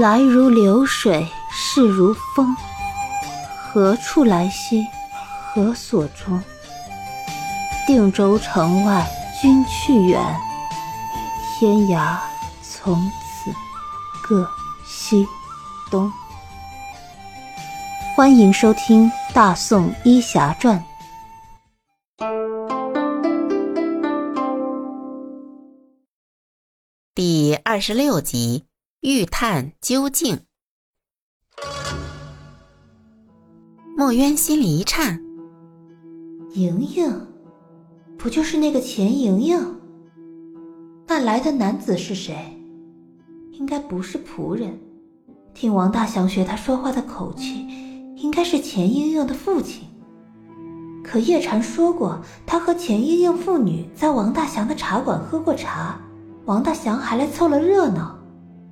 [0.00, 2.56] 来如流水，逝如风。
[3.44, 4.82] 何处来兮？
[5.52, 6.42] 何所终？
[7.86, 9.06] 定州城外
[9.42, 10.18] 君去远，
[11.58, 12.16] 天涯
[12.62, 13.52] 从此
[14.26, 14.48] 各
[14.86, 15.28] 西
[15.90, 16.10] 东。
[18.16, 20.82] 欢迎收听《大宋医侠传》
[27.14, 28.64] 第二十六集：
[29.02, 30.40] 欲探究竟。
[33.96, 35.18] 墨渊心里一颤，
[36.52, 37.26] 莹莹，
[38.18, 39.80] 不就是那个钱莹莹？
[41.06, 42.62] 那来的男子是谁？
[43.52, 44.78] 应该不是仆人。
[45.54, 47.66] 听王大祥学他说话的口气。
[48.16, 49.88] 应该是钱莹莹的父亲。
[51.02, 55.98] 可叶禅说过，他和钱莹莹父女在王大祥的茶馆喝过茶，
[56.44, 58.19] 王大祥还来凑了热闹。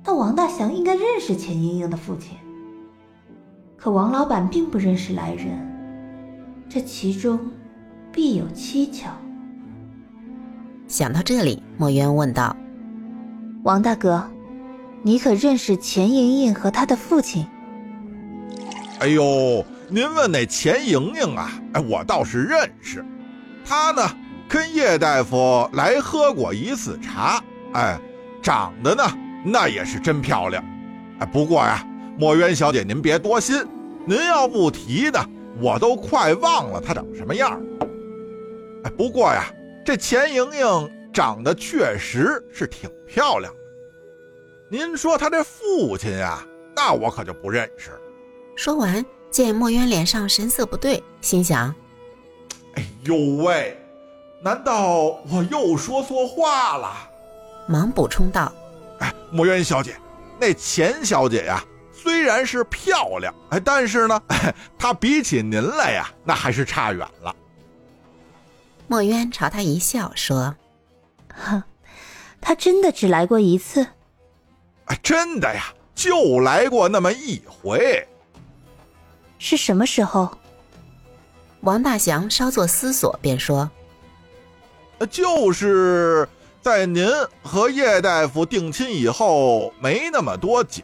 [0.09, 2.35] 那王大祥应该认识钱莹莹的父亲。
[3.77, 5.55] 可王老板并不认识来人，
[6.67, 7.39] 这其中
[8.11, 9.11] 必有蹊跷。
[10.87, 12.57] 想到这里，墨渊问道
[13.61, 14.27] ：“王大哥，
[15.03, 17.45] 你可认识钱莹莹和她的父亲？”
[19.01, 21.51] 哎呦，您问那钱莹莹啊？
[21.73, 23.05] 哎，我倒是认识，
[23.63, 24.01] 她呢
[24.47, 27.39] 跟叶大夫来喝过一次茶，
[27.73, 28.01] 哎，
[28.41, 29.03] 长得呢
[29.43, 30.63] 那也是真漂亮，
[31.19, 31.85] 哎，不过呀，
[32.17, 33.65] 墨渊小姐您别多心，
[34.05, 35.19] 您要不提呢，
[35.61, 37.61] 我都快忘了她长什么样。
[38.83, 39.45] 哎，不过呀，
[39.85, 43.59] 这钱莹莹长得确实是挺漂亮的。
[44.69, 47.91] 您说她这父亲呀，那我可就不认识。
[48.55, 51.73] 说完，见墨渊脸上神色不对，心想
[52.75, 53.77] ：“哎呦喂，
[54.43, 56.91] 难道我又说错话了？”
[57.67, 58.51] 忙补充道
[58.99, 59.97] ：“哎，墨渊小姐，
[60.39, 64.21] 那钱小姐呀，虽然是漂亮，哎，但是呢，
[64.77, 67.35] 她比起您来呀，那还是差远了。”
[68.87, 70.55] 墨渊朝他一笑，说
[71.35, 71.61] ：“哼，
[72.41, 73.85] 她真的只来过一次？
[74.85, 78.07] 哎，真的呀，就来过那么一回。”
[79.37, 80.37] 是什么时候？
[81.61, 83.69] 王大祥稍作思索，便说
[85.11, 86.27] ：“就是
[86.61, 87.07] 在您
[87.41, 90.83] 和叶大夫定亲以后没那么多久，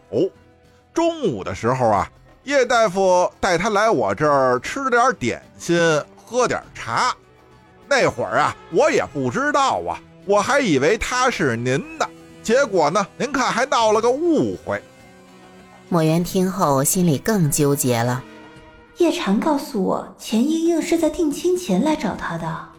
[0.94, 2.10] 中午的时候啊，
[2.44, 5.78] 叶大夫带他来我这儿吃点点心，
[6.26, 7.14] 喝点茶。
[7.88, 12.10] 那会儿啊，我也不知道啊，我还以为他是您的，
[12.42, 14.82] 结果呢，您看还闹了个误会。”
[15.90, 18.24] 莫言听后心里更纠结了。
[18.98, 22.70] 叶禅告诉我，钱莺莺是在定亲前来找他的。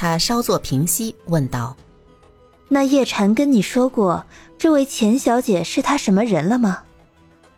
[0.00, 1.76] 他稍作平息，问道
[2.70, 4.24] ：“那叶禅跟你说过，
[4.56, 6.84] 这位钱小姐是他什么人了吗？”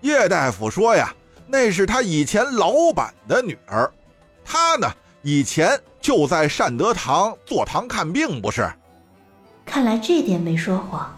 [0.02, 1.14] 叶大夫说呀，
[1.46, 3.88] 那是他以前老板的女儿。
[4.44, 4.92] 他呢，
[5.22, 8.68] 以前就在善德堂坐堂看病，不是？
[9.64, 11.16] 看来这点没说谎。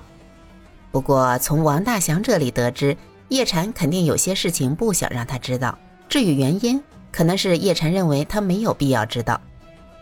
[0.92, 2.94] 不过从王大祥这里得知，
[3.30, 5.78] 叶禅肯定有些事情不想让他知道。
[6.06, 9.40] 至于原因，可能是叶禅认为他没有必要知道。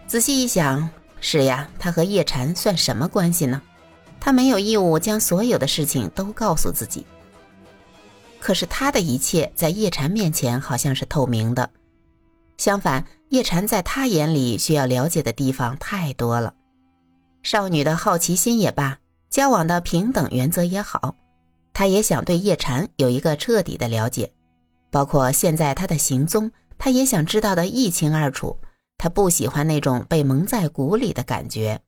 [0.09, 0.91] 仔细一想，
[1.25, 3.63] 是呀，他和叶禅算什么关系呢？
[4.21, 7.07] 他没有义务将所有的事情都告诉自己。
[8.41, 11.71] 可是他的一切在叶禅面前好像是透明的。
[12.59, 16.53] 相反，叶禅在他眼里需要了解的地方太多了。
[17.45, 18.99] 少女的好奇心也罢，
[19.31, 21.15] 交往的平等原则也好，
[21.73, 24.33] 他也想对叶禅有一个彻底的了解。
[24.91, 28.59] 包括现在他的行踪，他也想知道的一清二楚。
[29.03, 31.83] 他不喜欢那种被蒙在鼓里的感觉。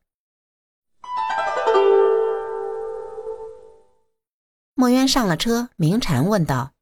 [4.73, 6.73] 墨渊上了车，明禅问道：“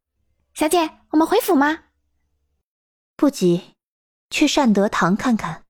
[0.56, 1.84] 小姐，我们回府吗
[3.16, 3.76] ？”“不急，
[4.32, 5.66] 去善德堂看看。”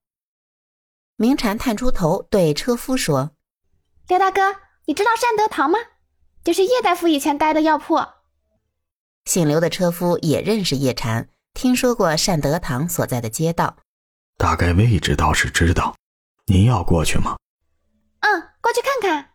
[1.16, 3.32] 明禅探出头对车夫说
[4.08, 4.40] ：“刘大哥，
[4.86, 5.78] 你知道善德堂吗？
[6.42, 8.02] 就是叶大夫以前待的药铺。”
[9.28, 13.76] 姓刘的车夫也认识叶禅，听说过善德堂所在的街道，
[14.36, 15.94] 大概位置倒是知道。
[16.46, 17.36] 您要过去吗？
[18.20, 19.30] 嗯，过去看看。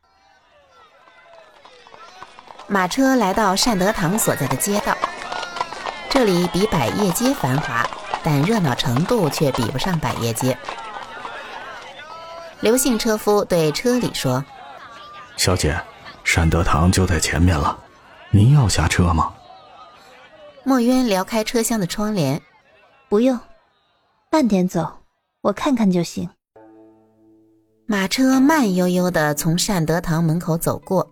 [2.67, 4.95] 马车来到善德堂所在的街道，
[6.09, 7.83] 这里比百叶街繁华，
[8.23, 10.55] 但热闹程度却比不上百叶街。
[12.59, 14.43] 刘姓车夫对车里说
[15.35, 15.81] ：“小姐，
[16.23, 17.79] 善德堂就在前面了，
[18.29, 19.33] 您要下车吗？”
[20.63, 22.39] 墨渊撩开车厢的窗帘，
[23.07, 23.39] 不用，
[24.31, 24.87] 慢点走，
[25.41, 26.29] 我看看就行。
[27.87, 31.09] 马车慢悠悠的从善德堂门口走过，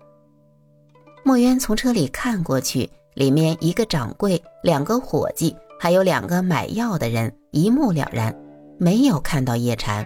[1.23, 8.33] 墨渊从车里看过去，里面一个掌柜、两个伙计，还有两个买药的人，一目了然，
[8.77, 10.05] 没有看到叶禅。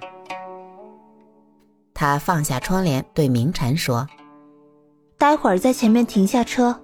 [1.94, 4.08] 他放下窗帘，对明禅说
[5.20, 6.82] ：“待会儿在前面停下车，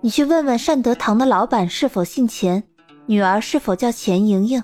[0.00, 2.62] 你去问问善德堂的老板是否姓钱，
[3.06, 4.62] 女儿是否叫钱莹莹。”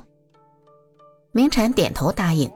[1.33, 2.51] 明禅点头答应。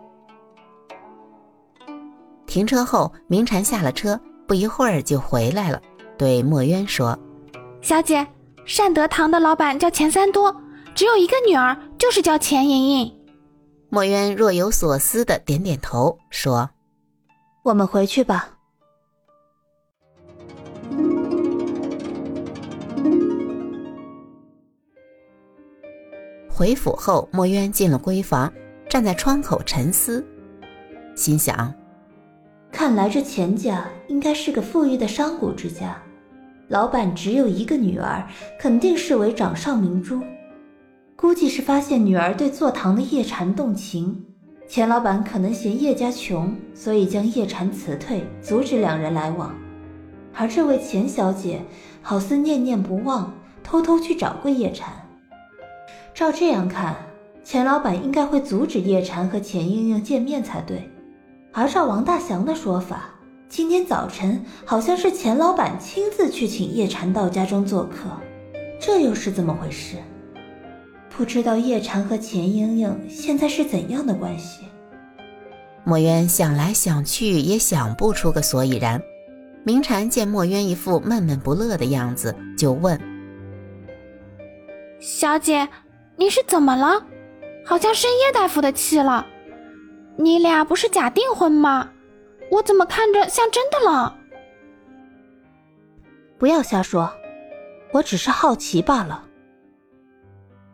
[2.46, 5.80] 停车后，明禅下了车，不一会儿就回来了，
[6.18, 7.18] 对墨渊说
[7.82, 8.26] ：“小姐，
[8.64, 10.54] 善德堂的老板叫钱三多，
[10.94, 13.20] 只有一个女儿，就是叫钱莹莹。”
[13.90, 16.68] 墨渊若有所思的点点头，说
[17.62, 18.50] ：“我们回去吧。”
[26.48, 28.52] 回府后，墨渊进了闺房，
[28.94, 30.24] 站在窗口沉思，
[31.16, 31.74] 心想。
[32.70, 36.00] 看来这钱家应该是个富裕的商贾之家，
[36.68, 38.24] 老板只有一个女儿，
[38.56, 40.22] 肯定视为掌上明珠。
[41.16, 44.24] 估计是发现女儿对坐堂的叶禅动情，
[44.68, 49.52] 钱老板可能嫌叶家穷，所以将叶禅辞退，阻止两人来往。
[50.32, 51.60] 而这位钱小姐
[52.00, 54.92] 好似念念不忘，偷偷去找过叶禅。
[56.14, 56.94] 照这样看，
[57.44, 60.90] 钱老板应该会阻止叶禅和钱莺莺见面才对。
[61.52, 63.10] 而照王大祥的说法，
[63.50, 68.08] 今天早晨好像是钱老板亲自去请叶禅到家中做客，
[68.80, 69.98] 这又是怎么回事？
[71.10, 74.64] 不知道叶禅和钱莺莺现在是怎样的关系？
[75.84, 79.00] 墨渊想来想去也想不出个所以然。
[79.64, 82.98] 明禅见墨渊一副闷闷不乐的样子，就问
[84.98, 85.68] ：“小姐，
[86.16, 87.02] 你是怎么了？
[87.64, 89.26] 好像生叶大夫的气了。”
[90.16, 91.90] 你俩不是假订婚吗？
[92.50, 94.16] 我怎么看着像真的了？
[96.38, 97.12] 不要瞎说，
[97.90, 99.24] 我只是好奇罢了。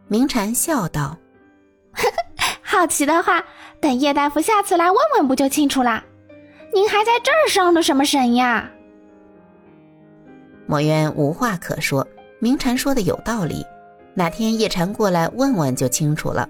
[0.08, 1.16] 明禅笑道
[2.60, 3.42] ：“好奇的话，
[3.80, 6.04] 等叶大夫下次来问问不就清楚啦？
[6.74, 8.70] 您还在这儿伤的什么神呀？”
[10.66, 12.06] 墨渊无话可说，
[12.40, 13.64] 明禅说的有道理，
[14.12, 16.46] 哪天叶禅过来问问就清楚了。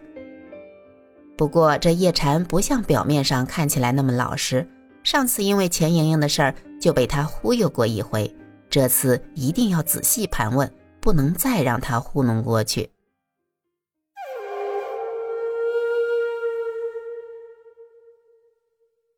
[1.41, 4.69] 不过这叶禅不像表面上看起来那么老实，
[5.03, 8.31] 上次因为钱莹莹的事儿就被他忽悠过一回，
[8.69, 10.71] 这次一定要仔细盘问，
[11.01, 12.91] 不能再让他糊弄过去。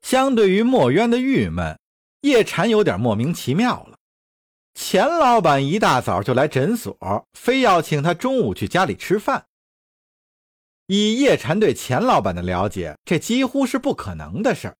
[0.01, 1.77] 相对于墨渊的郁闷，
[2.21, 3.97] 叶禅有点莫名其妙了。
[4.75, 6.97] 钱老板一大早就来诊所，
[7.37, 9.47] 非要请他中午去家里吃饭。
[10.95, 14.77] 以叶禅对钱老板的了解，这几乎是不可能的事儿。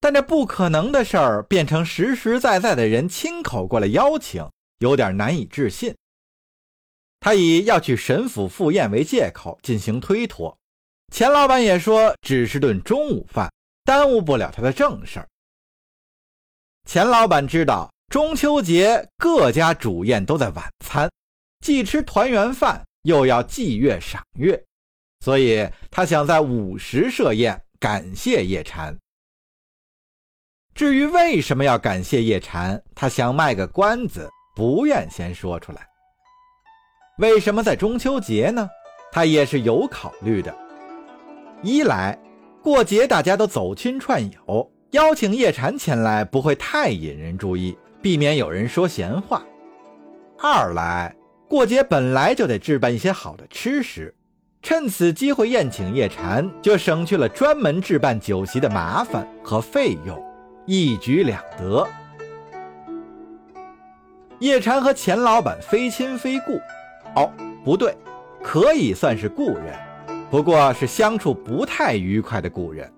[0.00, 4.48] 但这不可能的事儿变成实实在在的人亲口过来邀请，
[4.78, 5.94] 有点难以置信。
[7.20, 10.56] 他以要去沈府赴宴为借口进行推脱。
[11.12, 13.52] 钱老板也说只是顿中午饭，
[13.84, 15.28] 耽误不了他的正事儿。
[16.88, 21.10] 钱老板知道中秋节各家主宴都在晚餐，
[21.60, 24.64] 既吃团圆饭，又要祭月赏月。
[25.26, 28.96] 所以他想在午时设宴，感谢叶禅。
[30.72, 35.84] 至于为什么要感谢叶禅，他想卖个关子，不愿先说出来。
[37.18, 38.70] 为什么在中秋节呢？
[39.10, 40.56] 他也是有考虑的。
[41.60, 42.16] 一来，
[42.62, 49.42] 过节大家都走亲串友，邀请叶禅前来不会太引人注意，避免有人说闲话；
[50.38, 51.12] 二来，
[51.48, 54.14] 过节本来就得置办一些好的吃食。
[54.68, 60.20] 趁此机会宴请叶禅，就省去了专门置办酒席的麻烦和费用，
[60.64, 61.86] 一举两得。
[64.40, 66.58] 叶禅和钱老板非亲非故，
[67.14, 67.30] 哦，
[67.64, 67.96] 不对，
[68.42, 69.72] 可以算是故人，
[70.32, 72.92] 不过是相处不太愉快的故人。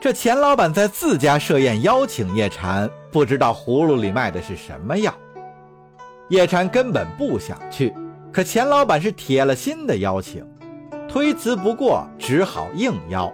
[0.00, 5.12] 这钱老板在自家设宴邀请叶禅，不知道葫芦里卖的是什么药。
[6.30, 7.92] 叶禅根本不想去，
[8.32, 10.42] 可钱老板是铁了心的邀请。
[11.14, 13.32] 推辞不过，只好应邀，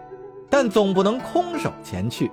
[0.51, 2.31] 但总不能空手前去，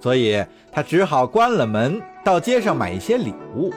[0.00, 3.70] 所以他只好关了门，到街上买一些礼物。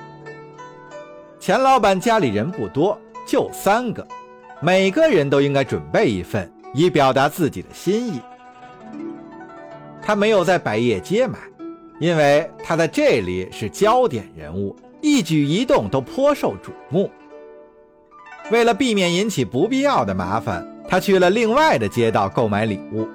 [1.38, 2.98] 钱老板家里人不多，
[3.28, 4.08] 就三个，
[4.62, 8.22] 每个人都应该准备一份，以表达自己的心意。
[10.02, 11.38] 他没有在百叶街买，
[12.00, 17.12] 因为他在这里是焦点人物，一举一动都颇受瞩目。
[18.52, 20.66] 为了避免引起不必要的麻烦。
[20.90, 23.08] 他去了另外的街道购买礼物，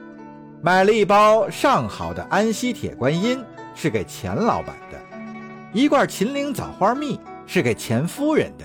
[0.62, 4.98] 买了一包上好的安溪铁观音，是给钱老板的；
[5.72, 8.64] 一罐秦岭枣花蜜是给钱夫人的，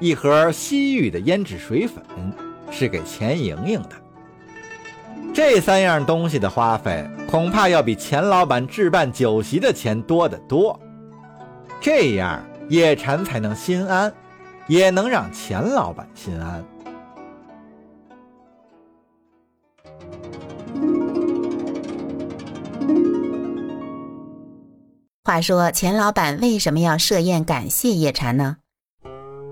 [0.00, 2.02] 一盒西域的胭脂水粉
[2.70, 3.90] 是给钱莹莹的。
[5.34, 10.80] 这三样东西的花费，恐怕要比钱老板置办酒席的钱多得多。
[11.82, 14.10] 这样叶禅才能心安，
[14.68, 16.64] 也能让钱老板心安。
[25.24, 28.56] 话说钱老板为什么要设宴感谢叶禅呢？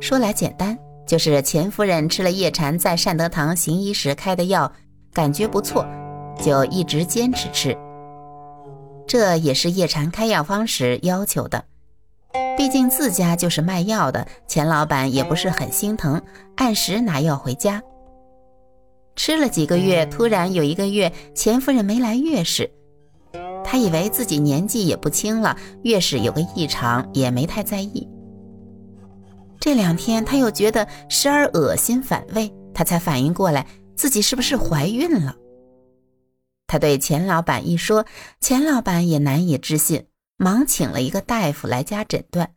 [0.01, 4.73] 说来简单，就是钱夫人吃了叶禅在善德堂行医时开的药。
[5.13, 5.87] 感觉不错，
[6.43, 7.77] 就一直坚持吃。
[9.07, 11.65] 这也是叶禅开药方时要求的。
[12.57, 16.21] 毕竟自家就是卖药的，钱老板也不是很心疼，
[16.57, 17.81] 按时拿药回家。
[19.15, 22.69] 吃了几个月，突然有一个月钱夫人没来月事，
[23.65, 28.09] 他以为自己年纪也不轻了，越是有个异常也没太在意。
[29.61, 33.67] 这两天他又觉得时而恶心反胃，他才反应过来。
[33.97, 35.37] 自己是不是怀孕了？
[36.67, 38.07] 他对钱老板一说，
[38.41, 40.07] 钱老板也难以置信，
[40.39, 42.51] 忙请了一个大夫来家诊断。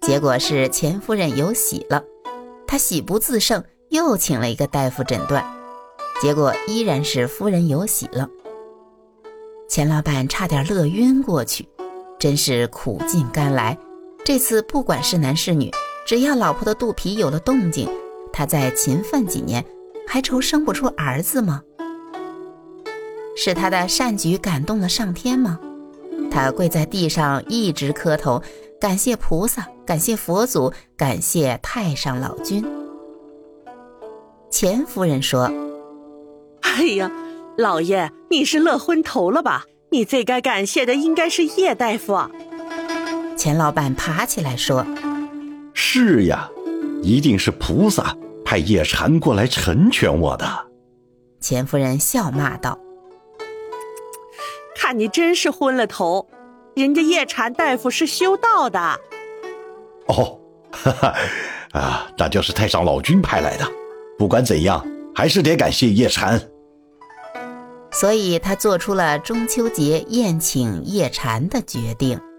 [0.00, 2.02] 结果是钱夫人有喜了，
[2.66, 5.44] 他喜不自胜，又请了一个大夫诊断，
[6.20, 8.28] 结果依然是夫人有喜了。
[9.70, 11.64] 钱老板差点乐晕过去，
[12.18, 13.78] 真是苦尽甘来。
[14.24, 15.70] 这次不管是男是女，
[16.04, 17.88] 只要老婆的肚皮有了动静。
[18.32, 19.64] 他再勤奋几年，
[20.08, 21.62] 还愁生不出儿子吗？
[23.36, 25.56] 是他的善举感动了上天吗？
[26.32, 28.42] 他跪在地上一直磕头，
[28.80, 32.64] 感谢菩萨，感谢佛祖，感谢太上老君。
[34.50, 35.48] 钱夫人说
[36.62, 37.08] ：“哎呀，
[37.56, 39.64] 老爷，你是乐昏头了吧？
[39.90, 42.18] 你最该感谢的应该是叶大夫。”
[43.36, 44.86] 钱老板爬起来说
[45.74, 46.48] ：“是呀。”
[47.02, 48.14] 一定是菩萨
[48.44, 50.46] 派叶禅过来成全我的。
[51.40, 52.78] 钱夫人笑骂道
[54.76, 56.28] ：“看你真是昏了头，
[56.76, 59.00] 人家叶禅大夫是修道的。”
[60.08, 60.38] 哦，
[60.70, 61.14] 哈哈，
[61.72, 63.66] 啊，那就是太上老君派来的。
[64.18, 66.38] 不管怎样，还是得感谢叶禅。
[68.00, 72.29] 所以他做出了中秋节宴请叶禅的决定。